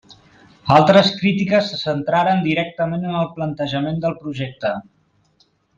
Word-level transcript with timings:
Altres 0.75 1.09
crítiques 1.19 1.69
se 1.73 1.79
centraren 1.83 2.43
directament 2.49 3.07
en 3.11 3.21
el 3.21 3.31
plantejament 3.39 4.05
del 4.07 4.21
projecte. 4.25 4.77